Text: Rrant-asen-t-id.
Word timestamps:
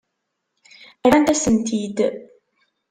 Rrant-asen-t-id. 1.05 1.97